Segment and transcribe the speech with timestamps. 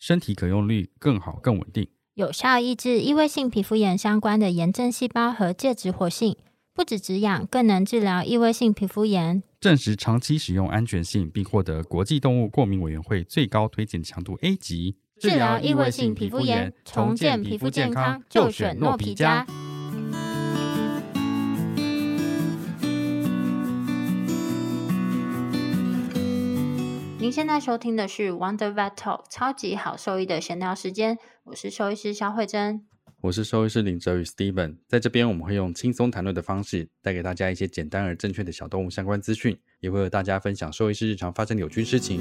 [0.00, 6.38] 身体可用率更好更稳定，有效抑制异位性皮肤炎相关的炎症细胞和介质活性，
[6.74, 9.42] 不止止痒，更能治疗异位性皮肤炎。
[9.60, 14.96] 证实长期使用安全性，并获得国际动物过敏委员会最高推荐强度 A 级。
[15.20, 19.46] 治疗异位性皮肤炎，重建皮肤健康，就选诺皮佳。
[27.20, 32.86] 您现在收听的是 Wonder Vet Talk 超级好兽医的闲聊时间，我是兽医师萧慧珍，
[33.20, 42.20] 我是兽医师林哲宇 Steven，在这边我们会用轻松谈论的方式，带给大家一些简单而正确的小动物相关资讯，也会和大家分享兽医师日常发生的有趣事情。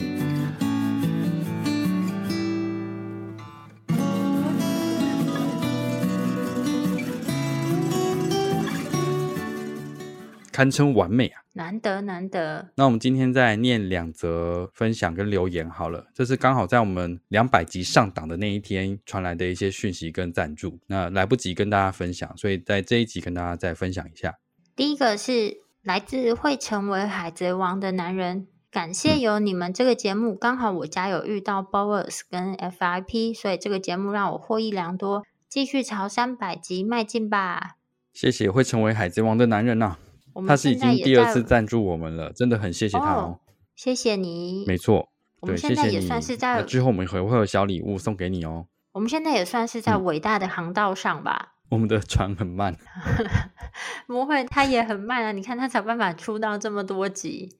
[10.60, 11.42] 堪称完美啊！
[11.54, 12.68] 难得难得。
[12.76, 24.36] 那我们今天再念两则分享跟留言好了，这是刚好在我们两百集上档的那一天传来的一些讯息跟赞助，那来不及跟大家分享，所以在这一集跟大家再分享一下。
[24.76, 37.78] 第一个是来自会成为海贼王的男人，感谢有你们这个节目，刚好我家有遇到 BOAS 跟 FIP，所以这个节目让我获益良多，继续朝三百集迈进吧。
[38.12, 40.00] 谢谢会成为海贼王的男人呐、啊。
[40.48, 43.40] 他是已经第二次赞助我们了，真的很谢谢他哦。
[43.76, 45.10] 谢谢你，没错，
[45.40, 48.66] 我们现在也算是在之后我们会会有小礼物送给你哦。
[48.92, 51.54] 我们现在也算是在伟大的航道上吧。
[51.70, 52.76] 我们的船很慢，
[54.08, 55.32] 不会，他也很慢啊。
[55.32, 57.56] 你看他才有办法出到这么多集，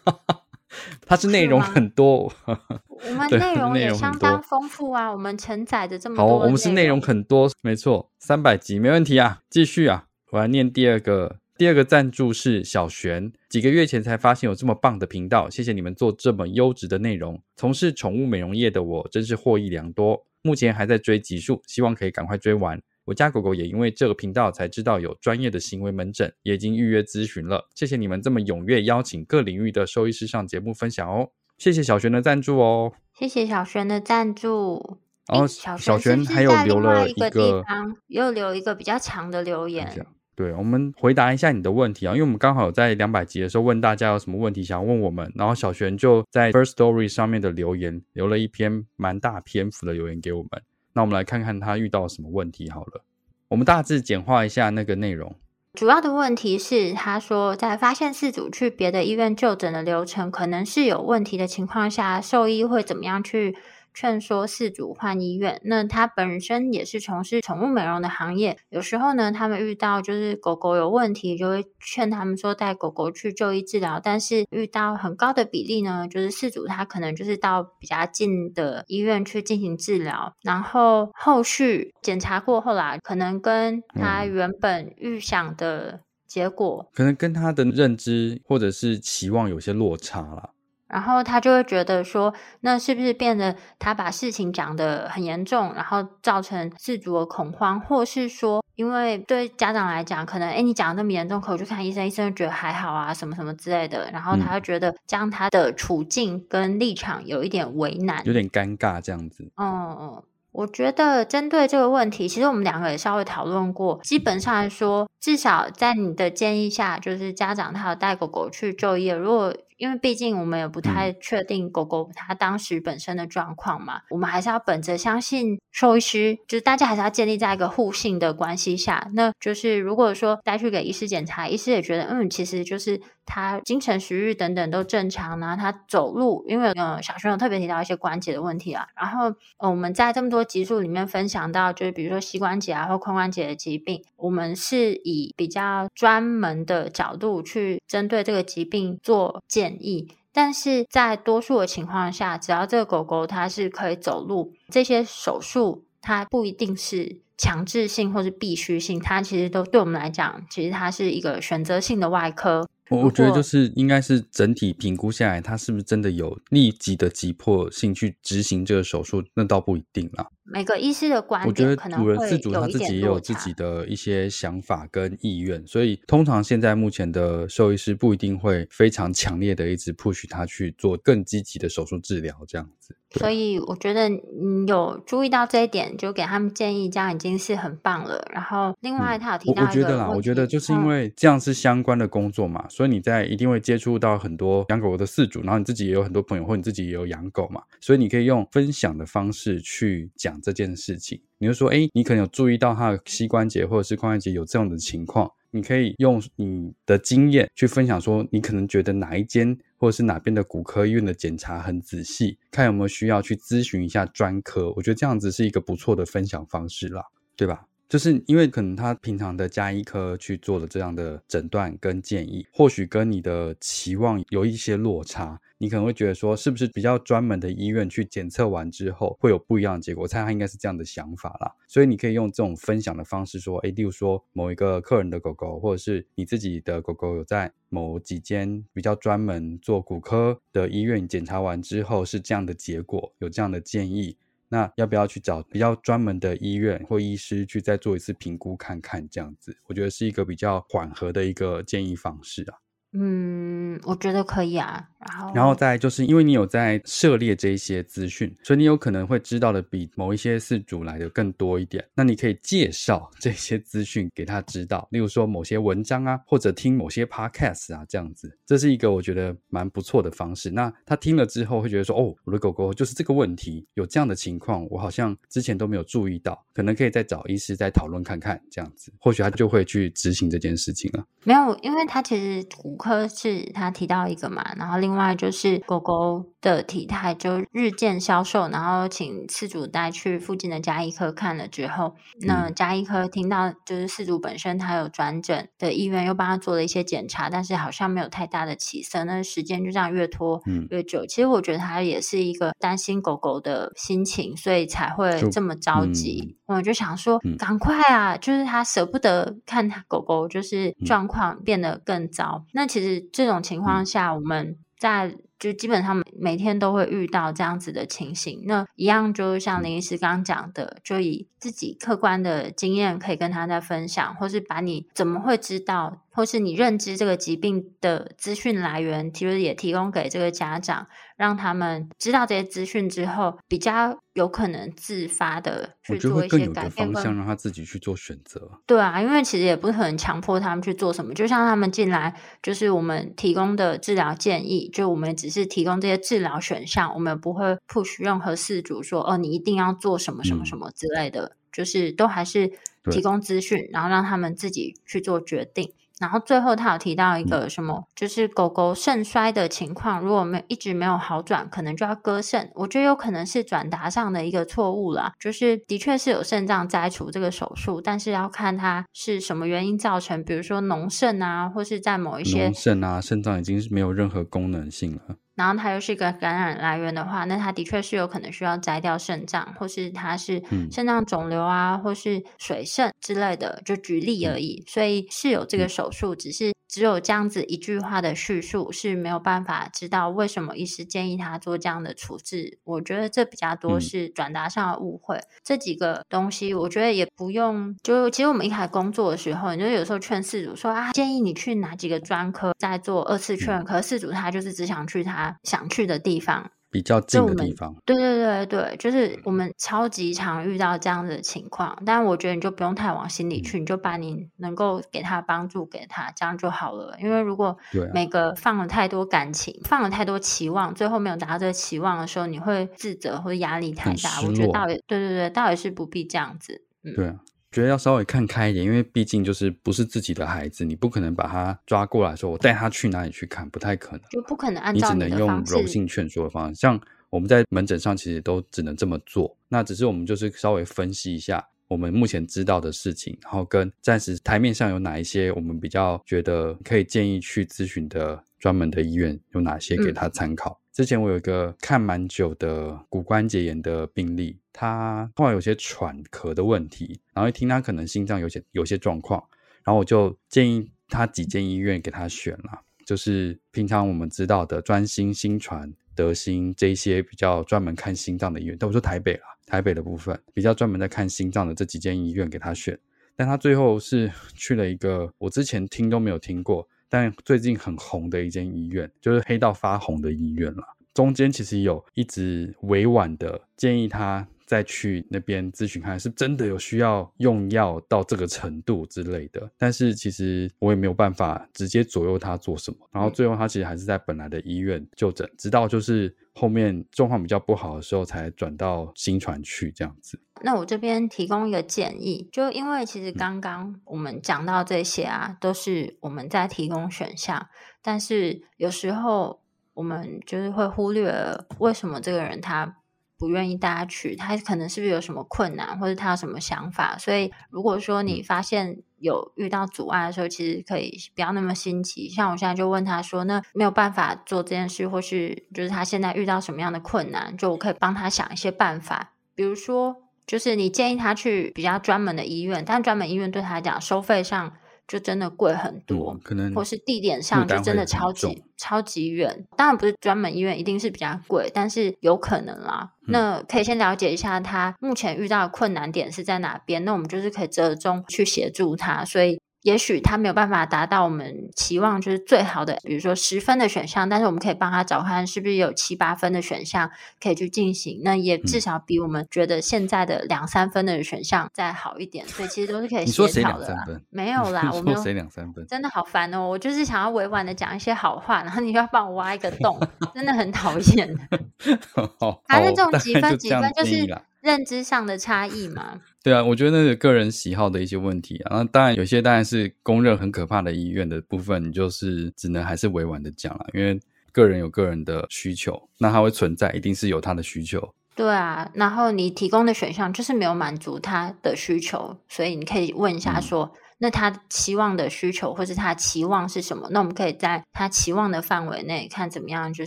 [1.06, 5.12] 他是内容很多，我们 内容也相当丰富啊。
[5.12, 9.40] 我们承载的这么多，好，我们是内容很多，没错，三百集没问题啊。
[9.50, 11.36] 继续啊，我来念第二个。
[11.60, 17.38] 第二个赞助是小璇，几个月前才发现有这么棒的频道，谢谢你们做这么优质的内容。
[17.54, 22.80] 从事宠物美容业的我真是获益良多，目前还在追集数，希望可以赶快追完。
[23.04, 27.68] 我家狗狗也因为这个频道才知道有专业的行为门诊，也已经预约咨询了。
[27.74, 31.28] 谢谢你们这么踊跃邀请各领域的兽医师上节目分享哦，
[31.58, 34.98] 谢谢小璇的赞助哦，谢谢小璇的赞助。
[35.26, 40.06] 然后小璇还有留了一个，一个地方，又留一个比较长的留言。
[40.40, 50.48] 对，我们回答一下你的问题啊，因为我们刚好在两百集的时候问大家有什么问题想要问我们，然后小璇就在 First Story 上面的留言留了一篇蛮大篇幅的留言给我们，
[50.94, 53.04] 那我们来看看他遇到什么问题好了。
[53.48, 55.36] 我们大致简化一下那个内容。
[55.74, 63.54] 主要的问题是，他说在发现饲主去别的医院就诊的流程可能是有问题的情况下，兽医会怎么样去
[63.92, 68.56] 劝说饲主换医院，那他本身也是从事宠物美容的行业。
[68.68, 74.00] 有时候呢，他们遇到就是狗狗有问题，就会劝他们说带狗狗去就医治疗。
[74.02, 90.50] 但是遇到很高的比例呢，就是饲主他可能就是到比较近的医院去进行治疗，然后后续检查过后啦，可能跟他原本预想的结果，可能跟他的认知或者是期望有些落差了。
[90.90, 109.50] 然后他就会觉得说，那是不是变得他把事情讲得很严重，然后造成自主的恐慌，或是说，因为对家长来讲，可能诶你讲的那么严重，可我去看医生，医生就觉得还好啊，什么什么之类的，然后他就觉得将他的处境跟立场有一点为难，有点尴尬这样子。
[109.56, 110.22] 哦嗯。
[110.52, 114.00] 我觉得针对这个问题，其实我们两个也稍微讨论过。
[114.02, 119.06] 基本上来说，至少在你的建议下，就是家长他有带狗狗去就医。
[119.06, 129.08] 如果因为毕竟我们也不太确定狗狗它当时本身的状况嘛，我们还是要本着相信兽医师，就是大家还是要建立在一个互信的关系下。
[129.14, 133.00] 那就是如果说带去给医师检查，医师也觉得嗯，其实就是。
[133.26, 162.68] 他精神食欲等等都正常，然后他走路，因为呃小熊有特别提到一些关节的问题啊，然后呃我们在这么多集数里面分享到，就是比如说膝关节啊或髋关节的疾病，我们是以比较专门的角度去针对这个疾病做建议，但是在多数的情况下，只要这个狗狗它是可以走路，这些手术它不一定是强制性或是必须性，它其实都对我们来讲，其实它是一个选择性的外科。
[162.90, 170.26] 我我觉得就是应该是整体评估下来，他是不是真的有立即的急迫性去执行这个手术，那倒不一定啦。
[170.50, 182.96] 每个医师的观点，我觉得主人饲主他自己也有自己的一些想法跟意愿，所以通常现在目前的兽医师不一定会非常强烈的一直 push 他去做更积极的手术治疗这样子。
[183.18, 188.24] 所以我觉得你有注意到这一点，就给他们建议，这样已经是很棒了。
[188.32, 201.20] 然后另外他有提到、嗯，我觉得啦，我觉得就是因为这样是相关的工作嘛，嗯、所以你在一定会接触到很多养狗狗的饲主，然后你自己也有很多朋友，或你自己也有养狗嘛，所以你可以用分享的方式去讲这件事情。
[201.38, 205.30] 你就说，哎，你可能有注意到他的膝关节或者是髋关节有这样的情况。
[205.52, 214.72] 你可以用你的经验去分享，说你可能觉得哪一间或者是哪边的骨科医院的检查很仔细，看有没有需要去咨询一下专科。
[214.76, 217.04] 我觉得这样子是一个不错的分享方式啦，
[217.34, 217.66] 对吧？
[217.88, 230.04] 就是因为可能他平常的家医科去做了这样的诊断跟建议，或许跟你的期望有一些落差，你可能会觉得说，是不是比较专门的医院去检测完之后会有不一样的结果？
[230.04, 231.54] 我猜他应该是这样的想法啦。
[231.68, 244.16] 所以你可以用这种分享的方式说，诶，例如说某一个客人的狗狗，或者是你自己的狗狗有在某几间比较专门做骨科的医院检查完之后是这样的结果，有这样的建议。
[244.48, 249.08] 那要不要去找比较专门的医院或医师去再做一次评估看看？
[249.08, 252.58] 这样子，我觉得是一个比较缓和的一个建议方式啊。
[252.92, 254.89] 嗯，我觉得可以啊。
[255.00, 261.82] 然后，然后再就是因为你有在涉猎这一些资讯，所以你有可能会知道的比某一些事主来的更多一点。
[261.94, 270.50] 那你可以介绍这些资讯给他知道，例如说某些文章啊，或者听某些 podcast 啊，这样子，这是一个我觉得蛮不错的方式。
[270.50, 281.06] 那他听了之后会觉得说，哦，我的狗狗就是这个问题，有这样的情况，我好像之前都没有注意到，可能可以再找医师再讨论看看，这样子，或许他就会去执行这件事情了。
[281.24, 284.89] 没有，因为他其实骨科是他提到一个嘛，然后另。
[284.90, 301.06] 另外就是狗狗的体态就日渐消瘦，然后请饲主带去附近的加医科看了之后，那加医科听到就是饲主本身他有转诊的意愿，又帮他做了一些检查，但是好像没有太大的起色，那时间就这样越拖越久。
[301.06, 306.36] 其实我觉得他也是一个担心狗狗的心情，所以才会这么着急。
[306.46, 312.44] 我就想说，赶快啊，就是他舍不得看他狗狗就是状况变得更糟。
[312.54, 314.58] 那其实这种情况下，我们。
[314.80, 330.86] 在就基本上每天都会遇到这样子的情形，那一样就像林医师刚讲的，就以自己客观的经验可以跟他在分享，或是把你怎么会知道，或是你认知这个疾病的资讯来源，其实也提供给这个家长。
[331.20, 338.50] 让他们知道这些资讯之后，比较有可能自发的去做一些改变，方向让他自己去做选择。
[338.64, 352.50] 对啊，因为其实也不可能强迫他们去做什么，就像他们进来，就是我们提供的治疗建议，就我们只是提供这些治疗选项，我们不会 push 任何事主说哦，你一定要做什么什么什么之类的，嗯、就是都还是
[352.90, 355.70] 提供资讯，然后让他们自己去做决定。
[356.00, 362.50] 然后最后他有提到一个什么，就是狗狗肾衰的情况，如果没一直没有好转，可能就要割肾。
[362.54, 375.16] 我觉得有可能是转达上的一个错误啦，就是的确是有肾脏摘除这个手术，但是要看它是什么原因造成，比如说脓肾啊，或是在某一些脓肾啊，肾脏已经是没有任何功能性了。
[375.40, 384.62] 然后它又是一个感染来源的话，那它的确是有可能需要摘掉肾脏，或是它是肾脏肿瘤啊，或是水肾之类的，就举例而已。
[384.66, 386.52] 所以是有这个手术，只是。
[386.70, 392.60] 只有这样子一句话的叙述是没有办法知道为什么医师建议他做这样的处置。
[392.62, 395.16] 我觉得这比较多是转达上的误会。
[395.16, 397.74] 嗯、这几个东西，我觉得也不用。
[397.82, 403.64] 就其实我们一开始工作的时候，你就有时候劝事主说啊，建议你去哪几个专科再做二次确认。
[403.64, 406.52] 可是饲主他就是只想去他想去的地方。
[406.70, 416.96] 比较近的地方，对对对对，就是我们超级常遇到这样的情况，但我觉得你就不用太往心里去，嗯、你就把你能够给他帮助给他，这样就好了。
[417.00, 417.58] 因为如果
[417.92, 424.20] 每个放了太多感情，啊、放了太多期望，最后没有达到这个期望的时候，你会自责或者压力太大。
[424.24, 426.62] 我觉得倒也对对对，倒也是不必这样子。
[426.84, 427.16] 嗯、对啊。
[427.50, 439.36] 觉得要稍微看开一点，因为毕竟就是不是自己的孩子，你不可能把他抓过来说，我带他去哪里去看，不太可能，就不可能按照你只能用柔性劝说的方式，像我们在门诊上其实都只能这么做。
[439.48, 450.50] 那只是我们就是稍微分析一下我们目前知道的事情，然后跟暂时台面上有哪一些我们比较觉得可以建议去咨询的专门的医院有哪些给他参考。
[450.50, 459.22] 嗯之前我有一个看蛮久的骨关节炎的病例，他后来有些喘咳的问题，然后一听他可能心脏有些有些状况，
[459.64, 472.78] 然后我就建议他几间医院给他选了，就是平常我们知道的专心、心传、德心这一些比较专门看心脏的医院，但我说台北啦，台北的部分比较专门在看心脏的这几间医院给他选，
[473.16, 480.62] 但他最后是 去了一个我之前听都没有听过，但最近很红的一间医院，就是黑到发红的医院了。
[480.94, 484.28] 中间其实有一直委婉的建议他。
[484.50, 489.48] 再去那边咨询看，是真的有需要用药到这个程度之类的。
[489.56, 492.78] 但是其实我也没有办法直接左右他做什么。
[492.90, 500.20] 然后最后他其实还是在本来的医院就诊，直到就是后面状况比较不好的时候，才转到新传去这样子。
[500.42, 507.46] 那我这边提供一个建议，就因为其实刚刚我们讲到这些啊，都是我们在提供选项，
[507.80, 509.40] 但是有时候
[509.74, 512.78] 我们就是会忽略了为什么这个人他。
[513.20, 516.96] 不愿意大家去，他可能是不是有什么困难，或者他有什么想法？
[516.98, 522.08] 所以，如果说你发现有遇到阻碍的时候，其实可以不要那么心急。
[522.08, 527.36] 像我现在就问他说：“那没有办法做这件事，或是就是他现在遇到什么样的困难？
[527.36, 529.12] 就我可以帮他想一些办法。
[529.34, 529.96] 比如说，
[530.26, 534.52] 就是你建议他去比较专门的医院，但专门医院对他来讲收费上。”
[534.90, 539.46] 就真的贵很多，可能或是地点上就真的超级超级远。
[539.56, 542.90] 当然不是专门医院一定是比较贵，但是有可能啦。
[543.06, 549.04] 嗯、那可以先了解一下他目前遇到的困难点是在哪边，那我们就是可以折中去协助他。
[549.04, 549.40] 所以。
[549.62, 556.90] 也许他没有办法达到我们期望，就是最好的，比如说十分的选项，但是我们可以帮他找看是不是有七八分的选项
[557.20, 558.00] 可以去进行。
[558.02, 562.26] 那也至少比我们觉得现在的两三分的选项再好一点。
[562.26, 564.00] 所以其实都是可以协调的。
[564.08, 565.66] 没 有啦，我们说谁两三分？
[565.66, 566.48] 真的好烦哦！
[566.48, 569.78] 我就是想要委婉的讲一些好话，然后你就要帮我挖一个洞，
[570.14, 571.28] 真的很讨厌。
[572.48, 574.06] 还是这种几分几分，就是
[574.40, 576.00] 认知上的差异嘛。
[576.22, 578.58] 对啊，我觉得那是个人喜好的一些问题啊。
[578.58, 583.98] 那当然有些当然是公认很可怕的医院的部分，你就是只能还是委婉的讲了，因为
[584.30, 587.94] 个人有个人的需求，那它会存在，一定是有他的需求。
[588.14, 596.86] 对啊，然后你提供的选项就是没有满足他的需求，所以你可以问一下说，嗯、那他期望的需求或是他期望是什么？
[596.90, 599.86] 那我们可以在他期望的范围内看怎么样，就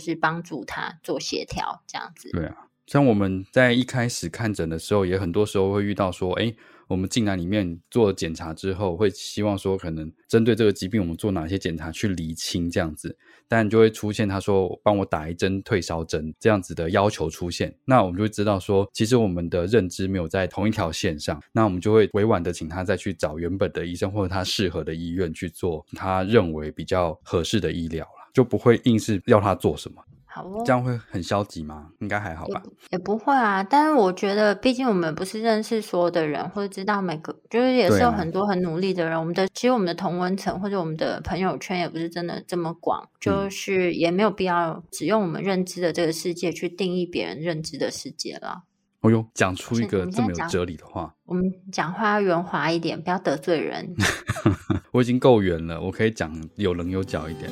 [0.00, 2.28] 是帮助他做协调这样子。
[2.32, 2.56] 对啊。
[2.86, 6.54] 像我们在一开始看诊的时候，也很多时候会遇到说，哎，
[6.86, 13.16] 我们进来里面做检查之后，会希望说，可能针对这个疾病，我们做哪些检查去厘清这样子，
[13.48, 30.04] 但就会出现他说，帮我打一针退烧针这样子的要求出现，那我们就会知道说，其实我们的认知没有在同一条线上，那我们就会委婉的请他再去找原本的医生或者他适合的医院去做他认为比较合适的医疗了，就不会硬是要他做什么。
[30.34, 31.90] 好哦，这样会很消极吗？
[32.00, 32.60] 应该还好吧。
[32.64, 39.12] 也，也不会啊，但是我觉得，毕竟我们不是认识所有的人，或者知道每个，就是也是有很多很努力的人。
[39.12, 48.64] 啊、我们的其实我们的同温层或者我们的朋友圈也不是真的这么广，就是也没有必要只用我们认知的这个世界去定义别人认知的世界了。
[49.02, 53.94] 哦哟，讲出一个这么有哲理的话，我们讲话要圆滑一点，不要得罪人。
[54.90, 57.48] 我已经够圆了，我可以讲有棱有角一点。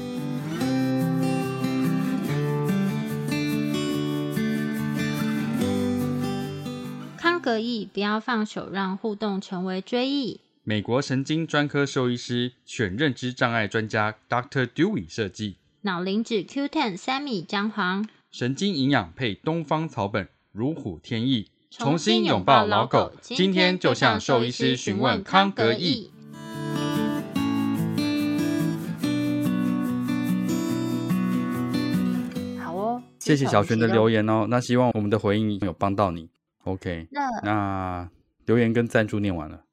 [7.42, 10.40] 个意不要放手，让互动成为追忆。
[10.62, 14.64] 美国神经专科兽医师选认知障碍专家 Dr.
[14.66, 15.56] Dewey 设计。
[15.80, 21.48] 脑磷脂 Q10 三米姜黄，神经营养配东方草本，如虎添翼。
[21.68, 26.10] 重新拥抱老狗，今天就向兽医师询问康格意。
[32.62, 34.46] 好哦，谢谢小璇的留言哦。
[34.48, 36.28] 那希望我们的回应有帮到你。
[36.64, 38.10] OK，那那
[38.46, 39.64] 留言跟赞助念完了。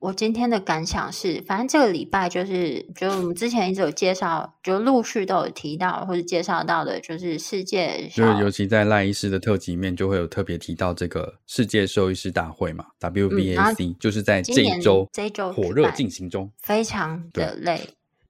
[0.00, 17.80] 我今天的感想是，反正这个礼拜就是，就我们之前一直有介绍，就陆续都有提到或者介绍到的，就是世界，就是尤其在赖医师的特辑里面，就会有特别提到这个世界兽医师大会嘛，WVAC，、嗯、就是在这一周这一周火热进行中，非常的累。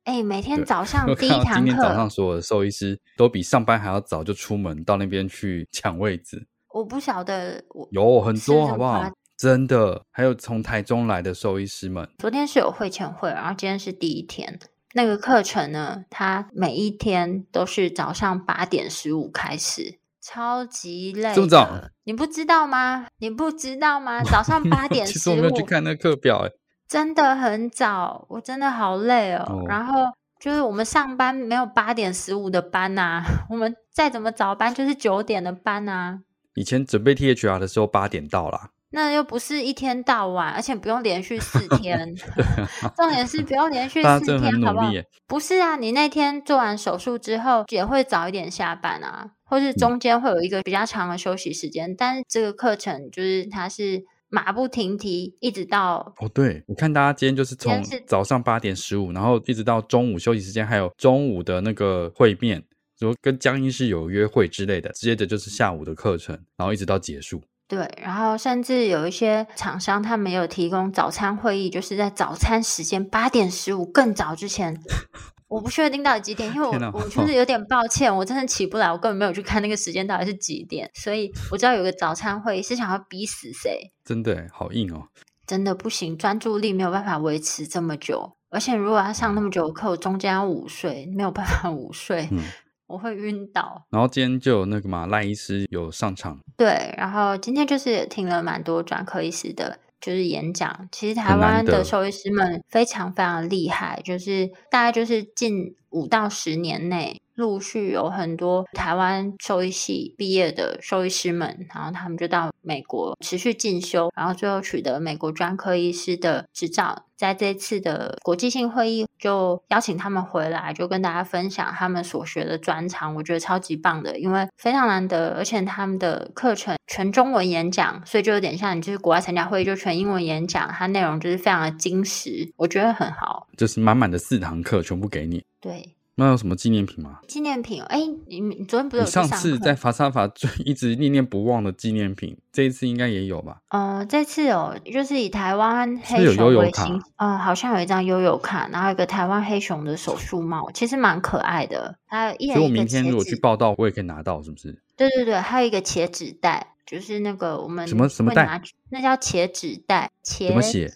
[0.04, 6.46] 哎、欸，每天早上第一堂课，今天早上所有的兽医师都比上班还要早就出门到那边去抢位置。
[6.78, 9.10] 我不晓得我，有很多好不好？
[9.36, 12.08] 真的，还有从台中来的兽医师们。
[12.18, 14.60] 昨天是有会前会，然后今天是第一天。
[14.94, 21.34] 那个课程呢，它每一天都是早上八点十五开始，超级累。
[21.34, 21.68] 这么早？
[22.04, 23.06] 你不知道吗？
[23.18, 24.22] 你不知道吗？
[24.22, 25.14] 早上八 点十五。
[25.14, 26.50] 其实我没有去看那个课表，哎，
[26.88, 29.44] 真的很早，我真的好累哦。
[29.48, 29.94] 哦然后
[30.40, 36.18] 就是我们上班没有八点十五的班呐、啊， 我们再怎么早班就是九点的班呐、啊。
[36.58, 42.14] 以前准备 THR 的时候八点到啦，那又不是一天到晚，而且不用连续四天。
[42.82, 44.90] 啊、 重点是不用连续四天，好不好？
[45.26, 51.90] 不是啊，你那天做完手术之后也会早一点下班啊，或是中间会有一个比较长的休息时间。
[51.90, 62.62] 嗯、但是这个课程就是它是马不停蹄，一直到哦，对，我看大家今天就是从早上八点十五，然后一直到中午休息时间，还有中午的那个会面，
[62.98, 67.42] 说跟江医师有约会之类的，接着就是下午的课程，然后一直到结束。
[67.68, 74.74] 对，然后甚至有一些厂商，他们有提供早餐会议，就是在早餐时间八点十五更早之前，
[75.48, 85.08] 我不确定到底几点，因为我哪我就是有点抱歉，我真的起不来，我根本没有去看那个时间到底是几点，所以我知道有个早餐会议是想要逼死谁，真的好硬哦，
[85.46, 92.26] 真的不行，专注力没有办法维持这么久，而且如果要上那么久的课，我中间要午睡，没有办法午睡。
[92.32, 92.40] 嗯
[92.88, 100.88] 我会晕倒，然后今天就有那个嘛赖医师有上场，对，然后今天就是听了蛮多专科医师的，就是演讲。
[100.90, 107.20] 其实台湾的兽医师们非常非常厉害，就是大概就是近五到十年内。
[107.34, 117.04] 陆续有很多台湾兽医系毕业的兽医师们，然后他们就到美国持续进修，然后最后取得美国专科医师的执照。
[117.16, 123.14] 在这次的国际性会议，就邀请他们回来，就跟大家分享他们所学的专长。
[123.14, 135.44] 我觉得超级棒的，因为非常难得，而且他们的课程全中文演讲，所以就有点像你就是国外参加会议就全英文演讲，它内容就是非常的精实，我觉得很好，就是满满的四堂课全部给你。
[135.60, 135.94] 对。
[136.20, 137.20] 那有什么纪念品吗？
[137.28, 143.62] 纪念品，哎，你你昨天不是有上，上次在法沙法最一直念念不忘的纪念品，这一次应该也有吧？
[143.68, 151.96] 呃，这次哦，就是以台湾黑熊为形，呃，好像有一张悠悠卡，然后有一个台湾黑熊的手术帽，其实蛮可爱的。
[152.06, 154.76] 还有一，所以我明天如果去报道，我也可以拿到，是不是？
[154.96, 158.60] 对对对，还有一个茄子袋，就是那个我们什么什么袋？
[158.90, 160.92] 那叫茄子袋，茄子？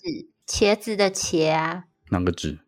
[0.49, 1.85] 茄子的茄啊？
[2.11, 2.59] 哪个子？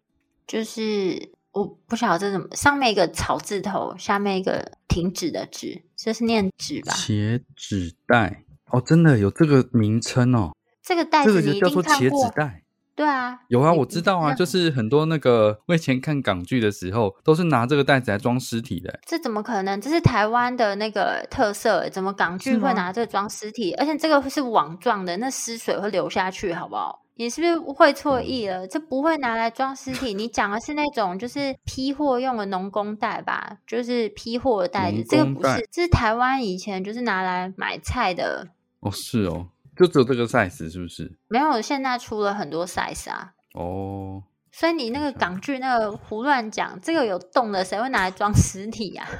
[0.46, 1.32] 就是。
[1.54, 6.92] 我不晓得这怎么，上面一个草字头，下面一个停止的止，这是念止吧？
[6.92, 10.52] 茄子袋哦，真的有这个名称哦。
[10.82, 12.60] 这个袋子这个就叫做茄子袋。
[12.96, 19.00] 对啊，有啊，我知道啊，就是很多那个我以前看港剧的时候，都是拿这个袋子来装尸体的。
[19.04, 19.80] 这怎么可能？
[19.80, 23.74] 这是台湾的那个特色，怎么港剧会拿这个装尸体？
[23.74, 27.03] 而且这个是网状的，那尸水会流下去，好不好？
[27.16, 28.66] 你是不是会错意了？
[28.66, 30.14] 这不会拿来装尸体。
[30.14, 33.58] 你讲的是那种就是批货用的农工袋吧？
[33.66, 38.48] 就是批货的袋子，这个不是，这是台湾以前就是拿来买菜的。
[38.80, 41.16] 哦，是哦，就只有这个 size 是不是？
[41.28, 43.32] 没有，现在出了很多 size 啊。
[43.54, 49.06] 哦，所以你那个港剧那个胡乱讲，这个有洞的，谁会拿来装尸体呀？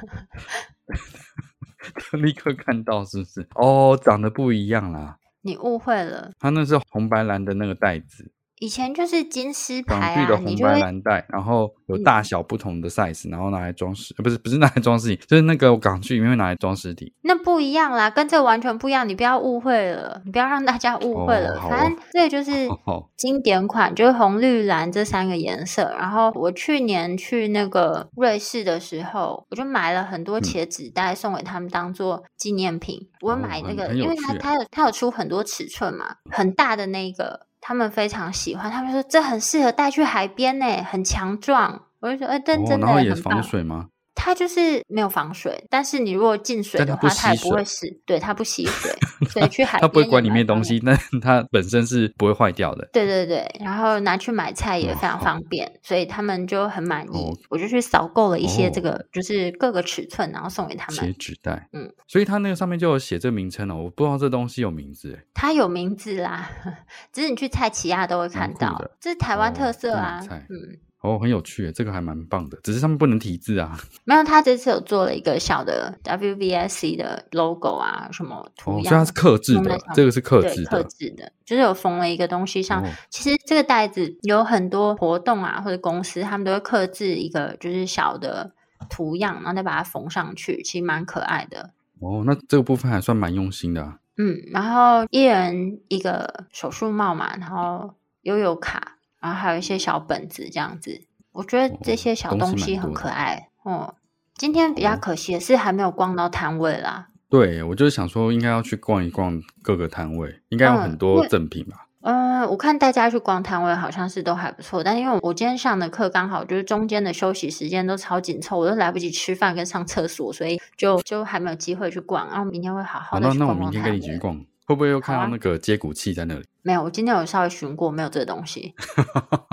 [2.11, 3.47] 立刻看到是不是？
[3.55, 5.17] 哦，长得不一样啦。
[5.45, 8.31] 你误会了，他那是红白蓝的那个袋子。
[8.59, 17.13] 以前就是金丝牌啊，港剧的红白蓝带，然后有大小不同的 size，、嗯、然后拿来装饰，不是不是拿来装饰体，就是那个港剧里面会拿来装饰体。
[17.21, 21.59] 那不一样啦，跟这完全不一样，你不要误会了，你不要让大家误会了。
[21.59, 22.69] 哦、反正这就是
[23.17, 25.93] 经典款，就是红绿蓝这三个颜色。
[25.97, 32.99] 然后我去年去那个瑞士的时候，我就买了很多茄子袋送给他们当做纪念品。
[33.01, 37.47] 嗯、我买那个，哦、因为它它有它有出很多尺寸嘛，很大的那个。
[37.67, 41.81] 他们非常喜欢，他们说这很适合带去海边呢，很强壮。
[41.99, 43.03] 我就说，哎，真真的很棒。
[43.03, 43.87] 也防水吗？
[44.15, 47.85] 它就是没有防水，但是你如果进水的话，它也不会死。
[48.05, 48.91] 对，它不吸 水，
[49.29, 52.87] 所以去海边它不会管里面东西，但它本身是不会坏掉的。
[52.93, 57.37] 对对对，然后拿去买菜也非常方便，所以他们就很满意。
[57.49, 60.95] 我就去扫购了一些这个，就是各个尺寸，然后送给他们。
[60.95, 65.19] 写纸袋，嗯，所以它那个上面就有写这个名称哦，我不知道这东西有名字。
[65.33, 66.49] 它有名字啦，
[67.11, 70.79] 只是你去菜奇亚都会看到，这是台湾特色啊，嗯。
[71.05, 73.79] 哦，很有趣，这个还蛮棒的，只是上面不能提字啊。
[74.03, 78.93] 没有，他这次有做了一个小的 WVSC 的 logo 啊，什么图样？
[78.93, 82.83] 哦，它是刻制的，这个是刻制的，刻制的，就是有缝了一个东西上。
[82.83, 88.53] 哦，其实这个袋子有很多活动啊，或者公司他们都会刻制一个就是小的
[88.89, 91.71] 图样，然后再把它缝上去，其实蛮可爱的。
[91.99, 93.99] 哦，那这个部分还算蛮用心的啊。
[94.17, 98.94] 嗯，然后一人一个手术帽嘛，然后悠悠卡。
[99.25, 103.95] 然后还有一些小本子这样子，我觉得这些小东西很可爱哦、嗯。
[104.35, 107.07] 今天比较可惜的是还没有逛到摊位啦。
[107.27, 111.87] 对，我就是想说应该要去逛一逛各个摊位，应该有很多赠品吧。
[112.01, 122.27] 嗯，我看大家去逛摊位好像是都还不错，但因为我今天上的课刚好就是中间的休息时间都超紧凑，我都来不及吃饭跟上厕所，所以就就还没有机会去逛。
[122.27, 123.57] 然后明天会好好的去逛逛。
[123.57, 124.39] 那那我明天跟你一起去逛。
[124.65, 126.41] 会不会又看到那个接骨器在那里？
[126.41, 128.73] 啊、没有，我今天有稍微寻过，没有这个东西。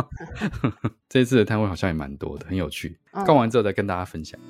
[1.08, 2.98] 这次的摊位好像也蛮多的，很有趣。
[3.12, 4.40] 逛、嗯、完之后再跟大家分享。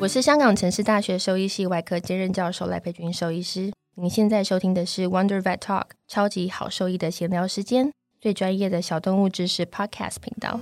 [0.00, 3.72] 我是香港城市大学兽医系外科兼任教授赖佩君兽医师。
[3.96, 10.60] 您现在收听的是 Wonder Vet Talk 超级好兽医的闲聊时间，最专业的小动物知识 Podcast 频道。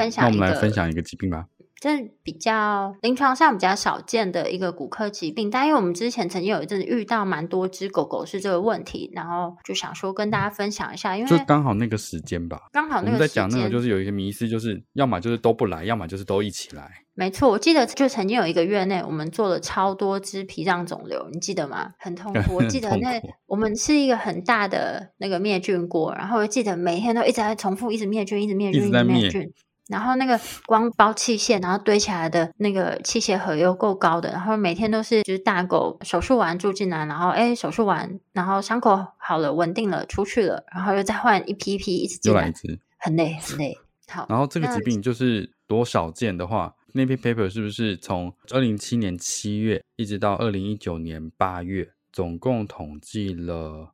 [0.00, 1.46] 分享，那我们来分享一个疾病吧。
[1.80, 16.86] 这比较临床上比较少见的一个骨科疾病，但因为我们之前曾经有一阵子遇到蛮多只狗狗是这个问题，然后就想说跟大家分享一下，因为就刚好那个时间吧，刚好那个时间我在讲那个就是有一个迷思，就是要么就是都不来，要么就是都一起来。
[17.14, 21.92] 没错，我记得就曾经有一个月内，我们做了超多只脾脏肿瘤，你记得吗？
[21.98, 22.56] 很痛苦。
[22.56, 29.50] 我记 得那我们是一个很大的那个灭菌锅，然后我记得每天都一直在重复，一直灭菌，一直灭菌，一直灭菌。
[29.90, 43.76] 然后那个光包器械，然后堆起来的那个器械盒又够高的，然后每天都是就是大狗手术完住进来，然后哎手术完，然后伤口好了稳定了出去了，然后又再换一批一批一直进来，来一只很累很累。
[44.06, 53.92] 好，然后这个疾病就是多少见的话，那篇 paper 是不是从二零一七年七月一直到二零一九年八月，总共统计了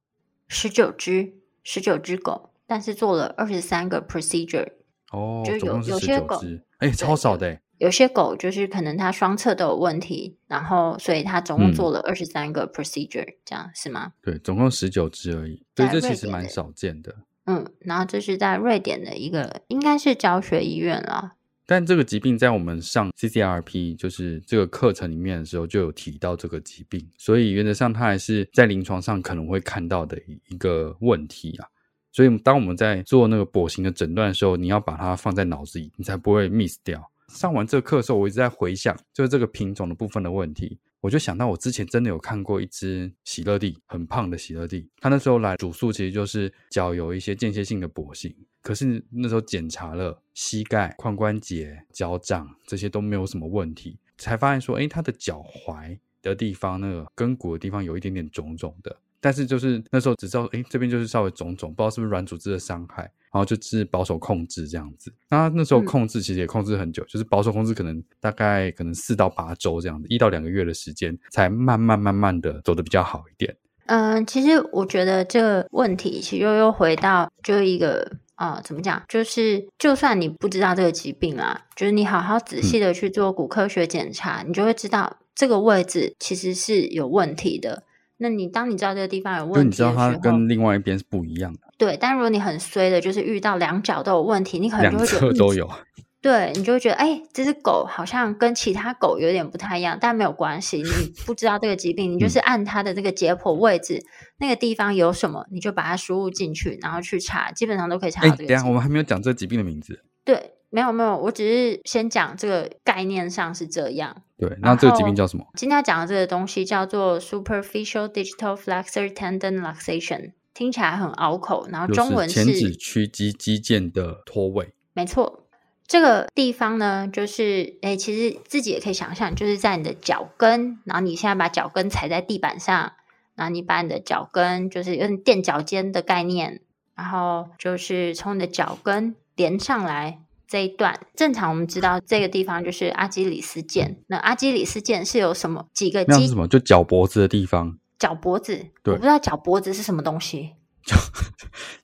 [0.48, 1.32] 十九只
[1.62, 4.68] 十九只狗，但是做了二十三个 procedure。
[5.12, 6.40] 哦，就有有些狗，
[6.78, 7.58] 哎，超少的。
[7.78, 14.12] 有些狗就是可能它双侧都有问题，然后所以它总共做了二十三个 procedure，、嗯、这样是吗？
[14.22, 15.62] 对，总共十九只而已。
[15.76, 17.14] 所以，这其实蛮少见的。
[17.44, 21.34] 嗯，然后这是在瑞典的一个，应该是教学医院啦。
[21.66, 30.16] 但这个疾病在我们上 CCRP 就是这个课程里面的时候就有提到这个疾病，所以原则上它还是在临床上可能会看到的
[30.48, 31.68] 一个问题啊。
[32.16, 37.12] 所以，当我们在做那个跛行的诊断的时候，你要把它放在脑子里，你才不会 miss 掉。
[37.28, 40.78] 上完这课的时候，我一直在回想，就是这个品种的部分的问题。
[41.02, 44.88] 我就想到，我之前真的有看过一只喜乐蒂，很胖的喜乐蒂。
[44.98, 48.34] 它那时候来主诉，其实就是脚有一些间歇性的跛行。
[48.62, 58.96] 可是那时候检查了膝盖、髋关节、脚掌这些都没有什么问题，才发现说，诶，它的脚踝的地方，那个跟骨的地方有一点点肿肿的。
[59.20, 65.12] 但是就是那时候只知道，哎，这边就是稍微肿肿，不知道是不是软组织的伤害，然后就是保守控制这样子。
[65.28, 73.56] 那那时候控制其实也控制很久，嗯、就是保守控制可能大概可能四到八周这样子，一到两个月的时间，才慢慢慢慢的走的比较好一点。
[73.86, 78.02] 嗯，其实我觉得这个问题其实又又回到就一个
[78.34, 79.02] 啊、呃，怎么讲？
[79.08, 87.84] 就是就算你不知道这个疾病啊，就是你好好仔细的去做骨科学检查，嗯、你就会知道这个位置其实是有问题的。
[88.18, 91.60] 那你当你知道这个地方有问题，你知道它跟另外一边是不一样的。
[91.78, 95.70] 对，但如果你很衰的，就是遇到两脚都有问题，你可能就会觉得都有。
[96.22, 100.78] 对，你就会觉得，哎，这只狗好像跟其他狗有点不太一样，但没有关系。
[100.78, 100.90] 你
[101.24, 104.04] 不知道这个疾病，你就是按它的这个解剖位置，嗯、
[104.38, 108.48] 那个地方有什么，你就把它输入进去，然后去查，基本上都可以查到这个。
[108.48, 110.02] 等下，我们还没有讲这个疾病的名字。
[110.24, 110.55] 对。
[110.76, 114.14] 没有没有，我只是先讲这个概念上是这样。
[114.36, 115.46] 对，那这个疾病叫什么？
[115.54, 121.66] 今天要讲的这个东西叫做 superficial digital flexor tendon luxation，听起来很拗口。
[121.70, 124.74] 然后中文是前指屈肌肌腱的脱位。
[124.92, 125.44] 没错，
[125.86, 132.92] 这个地方呢，就是诶，其实自己也可以想象，就是在你的脚跟，然后你现在把脚跟踩在地板上，
[133.34, 136.60] 然后你把你的脚跟就是有点垫脚尖的概念，
[136.94, 140.18] 然后就是从你的脚跟连上来。
[140.48, 143.96] 这一段正常，我们知道这个地方就是阿基里斯腱。
[144.06, 146.10] 那阿基里斯腱是有什么几个肌？
[146.12, 146.46] 那是什么？
[146.46, 147.78] 就脚脖子的地方。
[147.98, 150.52] 脚脖子，对，我不知道脚脖子是什么东西。
[150.84, 150.96] 脚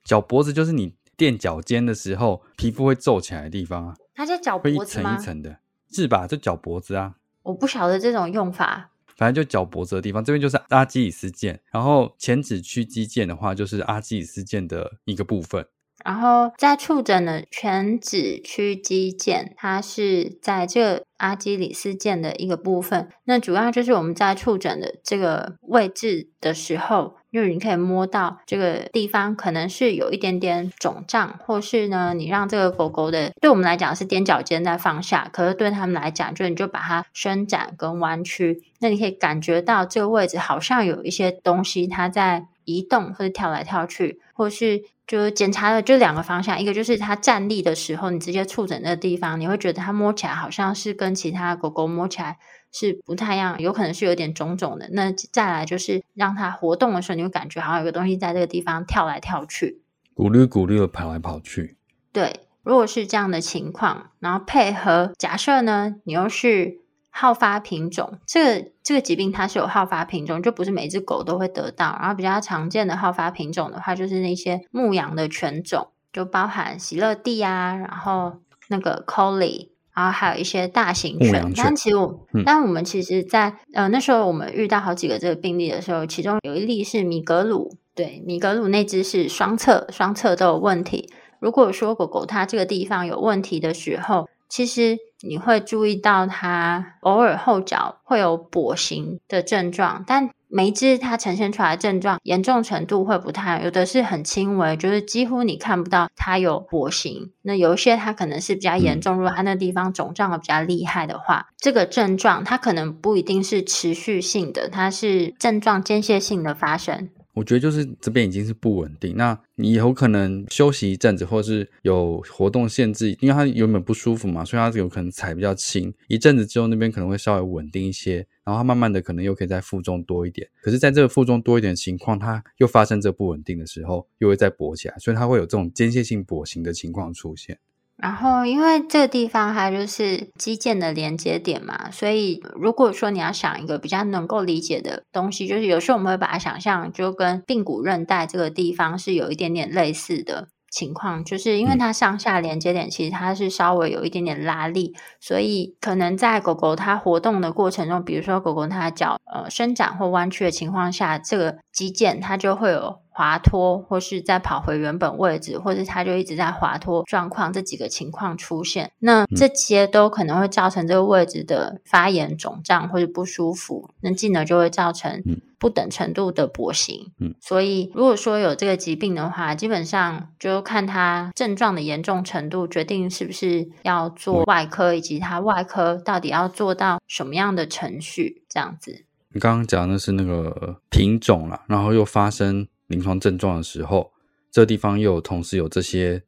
[0.04, 3.94] 脚脖子就是你垫脚尖的时候，皮肤会皱起来的地方啊。
[4.14, 5.14] 它叫脚脖子吗？
[5.14, 5.58] 一层一层的，
[5.90, 6.26] 是吧？
[6.26, 7.14] 就脚脖子啊。
[7.42, 8.90] 我不晓得这种用法。
[9.16, 11.58] 反正就脚脖子的地方，这边就是阿基里斯腱。
[11.70, 15.66] 然后前指屈肌腱的话，就是阿基里斯腱的一个部分。
[16.04, 23.08] 然后在触诊的全指屈肌腱，它是在这个阿基里斯腱的一个部分。
[23.24, 44.84] 那主要就是我们在触诊的这个位置的时候，因为你可以摸到这个地方可能是有一点点肿胀，或是呢，你让这个狗狗的，对我们来讲是踮脚尖在放下，可是对他们来讲，就你就把它伸展跟弯曲，那你可以感觉到这个位置好像有一些东西它在移动或者跳来跳去，或是。
[45.04, 52.38] 就检查的就两个方向，一个就是它站立的时候，你直接触诊那个地方，你会觉得它摸起来好像是跟其他狗狗摸起来
[52.70, 54.88] 是不太一样，有可能是有点肿肿的。
[54.92, 59.82] 那再来就是让它活动的时候，你会感觉好像有个东西在这个地方跳来跳去，
[60.14, 61.76] 咕噜咕噜的跑来跑去。
[62.12, 66.78] 对，如果是这样的情况，然后配合假设呢，你又是
[67.14, 71.96] 好发品种，这个这个疾病它是有好发品种，就不是每只狗都会得到。
[72.00, 78.32] 然后比较常见的好发品种的话，就是那些牧羊的犬种，就包含喜乐蒂啊，然后
[78.68, 81.52] 那个 Collie，然后还有一些大型犬。
[81.54, 91.12] 但其实我，嗯、但我们其实在呃那时候我们遇到好几个这个病例的时候，其中有一例是米格鲁，对，米格鲁那只是双侧双侧都有问题。
[91.38, 107.32] 如果说狗狗它这个地方有问题的时候，其实你会注意到它偶尔后脚会有跛行的症状，但每一只它呈现出来的症状严重程度会不太，有的是很轻微，就是几乎你看不到它有跛行。
[107.40, 117.08] 那有一些它可能是比较严重，如果它那地方肿胀的比较厉害的话，这个症状它可能不一定是持续性的，它是症状间歇性的发生。
[117.34, 130.46] 我觉得就是这边已经是不稳定，那你有可能休息一阵子，或是有活动限制，因为它原本不舒服嘛，所以它有可能踩比较轻，一阵子之后那边可能会稍微稳定一些，然后它慢慢的可能又可以再负重多一点。
[130.60, 137.58] 可是，在这个负重多一点的情况，它又发生这不稳定的时候，又会再跛起来，所以它会有这种间歇性跛行的情况出现。
[138.02, 163.00] 然后，因为这个地方它就是肌腱的连接点嘛，所以如果说你要想一个比较能够理解的东西，就是有时候我们会把它想象就跟髌骨韧带这个地方是有一点点类似的情况，就是因为它上下连接点其实它是稍微有一点点拉力，所以可能在狗狗它活动的过程中，比如说狗狗它脚呃伸展或弯曲的情况下，这个肌腱它就会有。
[163.12, 175.22] 滑脱，或是再跑回原本位置，或是它就一直在滑脱状况，这几个情况出现，那这些都可能会造成这个位置的发炎、肿胀或者不舒服，那进而就会造成
[175.58, 177.12] 不等程度的跛行。
[177.20, 189.04] 嗯，所以如果说有这个疾病的话，基本上就看它症状的严重程度，决定是不是要做外科，以及它外科到底要做到什么样的程序，这样子。
[189.34, 192.66] 你刚刚讲的是那个品种啦，然后又发生。
[192.92, 194.12] 临床症状的时候，
[194.50, 196.22] 这地方又同时有这些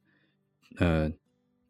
[0.79, 1.12] 呃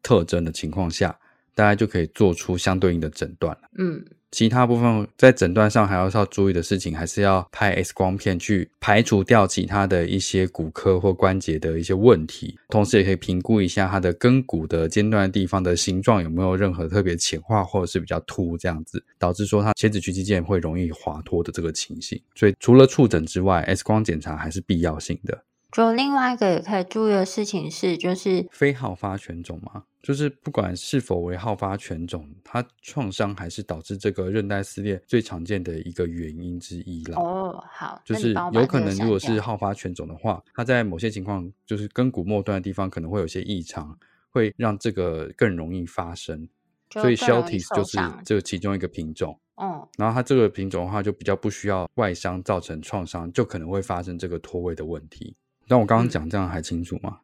[0.01, 1.19] 特征的情况下，
[1.53, 3.57] 大家就可以做出相对应的诊断。
[3.77, 4.05] 嗯，
[4.35, 22.21] 其他部分在诊断上还要要注意的事情，还是要拍 X 光片去排除掉其他的一些骨科或关节的一些问题，同时也可以评估一下它的根骨的间断的地方的形状有没有任何特别浅化或者是比较凸这样子，导致说它切趾屈肌腱会容易滑脱的这个情形。
[22.35, 25.45] 所以除了触诊之外，X 光检查还是必要性的。
[25.71, 37.19] 就另外一个也可以注意的事情是，就是非好发犬种嘛，就是不管是否为好发犬种，它创伤还是导致这个韧带撕裂最常见的一个原因之一啦。
[37.19, 43.97] 哦，好，就是有可能如果是好发犬种的话，它在某些情况，就是根骨末端的地方可能会有些异常，
[44.29, 46.47] 会让这个更容易发生。
[46.91, 49.39] 所以 Shelties 就是这其中一个品种。
[49.55, 55.35] 嗯，然后它这个品种的话，就比较不需要外伤造成创伤，就可能会发生这个脱位的问题。
[55.67, 57.21] 但我刚刚讲这样还清楚吗？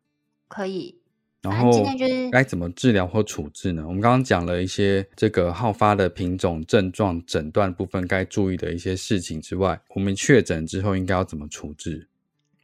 [0.48, 1.01] 可以。
[1.42, 1.84] 然后
[2.32, 3.84] 该怎么治疗或处置呢？
[3.88, 12.08] 我们刚刚讲了一些这个好发的品种症状诊断部分该注意的一些事情之外，我们确诊之后应该要怎么处置？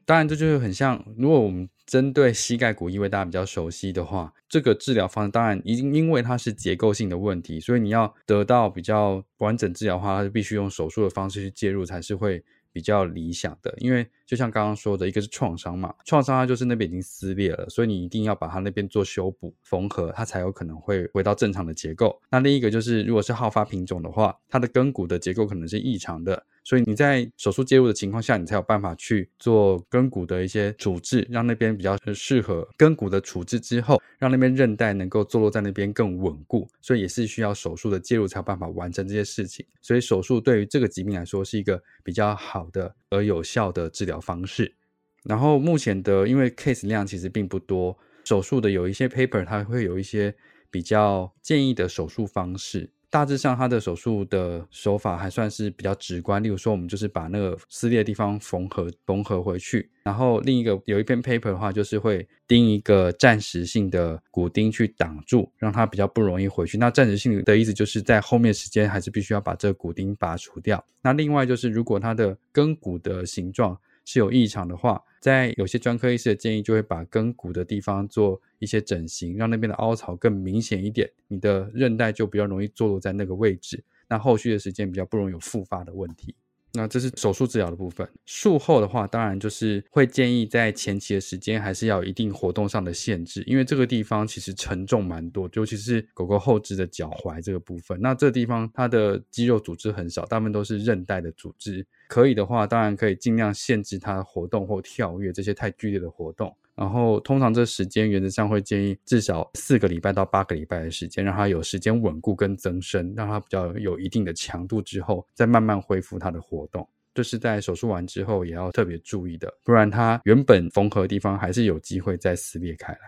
[0.05, 12.43] 当然，这就是很像，如果我们针对膝盖骨异位大家比较熟悉的话，这个治疗方式当然已经因为它是结构性的问题，所以你要得到比较完整治疗的话，它是必须用手术的方式去介入才是会。
[12.77, 22.21] 比较理想的，因为就像刚刚说的，一个是创伤嘛，创伤它就是那边已经撕裂了，所以你一定要把它那边做修补缝合，它才有可能会回到正常的结构。
[22.29, 26.45] 那另一个就是，如果是好发品种的话，它的根骨的结构可能是异常的。
[26.67, 36.67] 所以你在手术介入的情况下，你才有办法去做根骨的一些处置，让那边比较适合根骨的处置之后，让那边韧带能够坐落在那边更稳固。
[36.82, 39.65] 所以也是需要手术的介入才有办法完成这些事情。
[39.82, 44.75] 所以手术对于这个疾病来说是一个比较好的而有效的治疗方式。
[45.23, 50.36] 然后目前的因为 case 量其实并不多，手术的有一些 paper 它会有一些
[50.69, 52.91] 比较建议的手术方式。
[53.09, 56.43] 大致上，他的手术的手法还算是比较直观。
[56.43, 59.89] 例如说，我们就是把那个撕裂的地方缝合缝合回去。
[60.03, 66.77] 然后另一个有一篇 paper 的话，就是会钉一个暂时性的骨钉去挡住，让它比较不容易回去。
[66.77, 70.83] 那暂时性的意思就是在后面时间还是必须要把这个骨钉拔除掉。
[71.01, 86.33] 那另外就是，如果它的根骨的形状是有异常的话，在有些专科医师的建议，就会把根骨的地方做一些整形，让那边的凹槽更明显一点，你的韧带就比较容易坐落在那个位置，那后续的时间比较不容易有复发的问题。
[86.73, 88.08] 那这是手术治疗的部分。
[88.25, 97.99] 术后的话，当然就是会建议在前期的时间还是要有一定活动上的限制，因为这个地方其实沉重蛮多，尤其是狗狗后肢的脚踝这个部分。
[97.99, 101.86] 那这地方它的肌肉组织很少，大部分都是韧带的组织。
[102.08, 106.56] 可以的话，当然可以尽量限制它活动或跳跃这些太剧烈的活动。
[106.77, 116.87] 然后通常这时间原则上会建议至少四个礼拜到八个礼拜的时间，让它有时间稳固跟增生，让它比较有一定的强度之后，再慢慢恢复它的活动。
[117.15, 122.99] 这是在手术完之后也要特别注意的，不然它原本缝合的地方还是有机会再撕裂开来。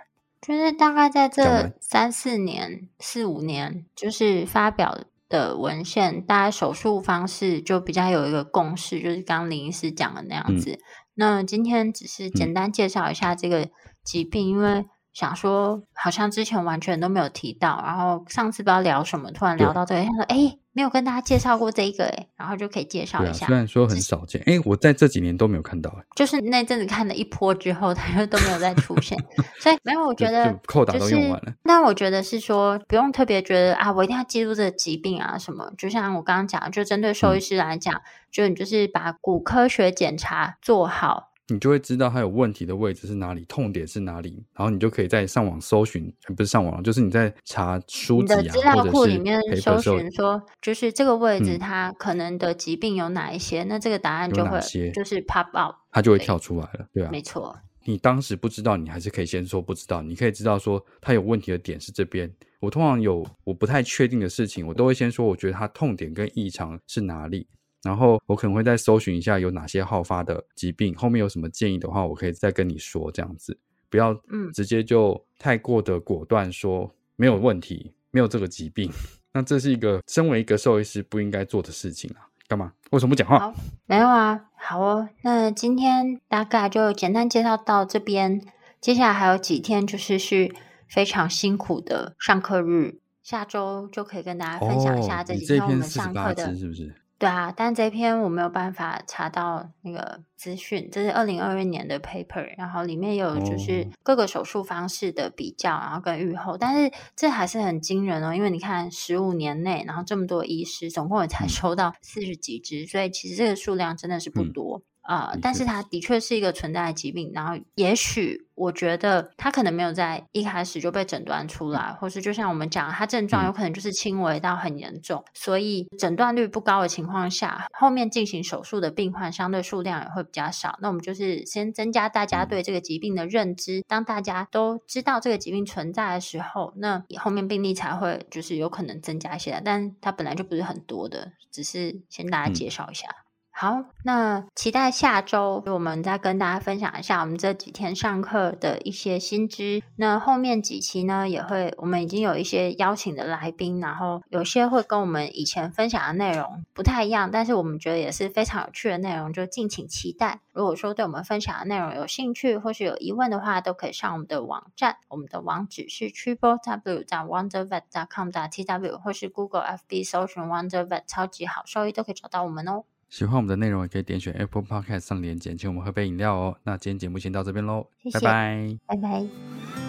[0.41, 10.71] 就是大概在这三四年、四五年，就是发表的文献，大概手术方式就比较有一个共识，就是刚刚林医师讲的那样子。
[10.71, 10.79] 嗯
[11.19, 13.69] 那今天只是简单介绍一下这个
[14.05, 14.85] 疾病，嗯、因为
[15.19, 23.45] 想说好像之前完全都没有提到，然后上次不知道聊什么，突然聊到这个，他说：“哎，没有跟大家介绍过这一个，哎，然后就可以介绍一下。
[23.45, 29.17] 啊”虽然说很少见，哎，我在这几年都没有看到，哎，就是那阵子看了一波之后，他就都没有再出现，
[29.59, 29.99] 所以没有。
[30.05, 31.53] 我觉得扣打都用完了。
[31.63, 35.69] 那我觉得是说不用特别觉得啊，我一定要记录这个疾病啊什么。
[35.77, 37.93] 就像我刚刚讲，就针对兽医师来讲。
[37.93, 38.01] 嗯
[38.31, 54.59] 就你就是把骨科学检查做好，你就会知道它有问题的位置是哪里，痛点是哪里，然后你就可以在上网搜寻，不是上网，就是你在查书籍啊，你的资料库里面搜寻说，就是这个位置它可能的疾病有哪一些，嗯、那这个答案就会
[54.93, 57.57] 就是 pop out，它就会跳出来了，对啊，没错。
[57.85, 62.31] 你当时不知道，你还是可以先说不知道，你可以知道说它有问题的点是这边。
[62.59, 67.47] 我通常有我不太确定的事情，我都会先说，我觉得它痛点跟异常是哪里。
[67.83, 73.57] 然后我可能会再搜寻一下有哪些好发的疾病，后面有什么建议的话，我可以再跟你说，这样子
[73.89, 78.91] 不要嗯直接就太过的果断说没有问题，没有这个疾病，
[79.33, 82.27] 那这是一个身为一个兽医师不应该做的事情啊！
[82.47, 82.73] 干嘛？
[82.91, 83.39] 为什么不讲话？
[83.39, 83.53] 好，
[83.85, 88.41] 没有啊，好哦，那今天大概就简单介绍到这边，
[88.81, 90.53] 接下来还有几天就是是
[90.87, 96.93] 非常辛苦的上课日，下周就可以跟大家分享一下这几天我们上课的，是不是？
[97.19, 114.77] 对啊，但这篇我没有办法查到那个资讯，这是二零二二年的 paper，然后里面有就是各个手术方式的比较，然后跟预后，但是这还是很惊人哦，因为你看十五年内，然后这么多医师，总共也才收到四十几支，所以其实这个数量真的是不多。
[114.77, 130.77] 嗯啊、呃，但是它的确是一个存在的疾病，然后也许我觉得它可能没有在一开始就被诊断出来，或是就像我们讲，它症状有可能就是轻微到很严重，嗯、所以诊断率不高的情况下，后面进行手术的病患相对数量也会比较少。
[130.79, 143.07] 那我们就是先增加大家对这个疾病的认知，当大家都知道这个疾病存在的时候，那后面病例才会就是有可能增加一些，但它本来就不是很多的，只是先大家介绍一下。
[143.07, 143.25] 嗯
[143.61, 149.83] 好，那期待下周我们再跟大家分享一下我们这几天上课的一些新知。
[149.97, 160.39] 那后面几期呢，也会我们已经有一些邀请的来宾，然后有些会跟我们以前分享的内容不太一样，但是我们觉得也是非常有趣的内容，就敬请期待。
[160.53, 172.85] 如果说对我们分享的内容有兴趣或是有疑问的话，都可以上我们的网站，我们的网址是 triple w 点 wondervet 点 com 点 tw，或是 Google FB 搜寻 Wondervet 超级好兽医都可以找到我们哦。
[173.09, 176.57] 喜欢我们的内容，也可以点选 Apple Podcast 上连结，请我们喝杯饮料哦。
[176.63, 179.88] 那今天节目先到这边喽，拜拜，拜拜。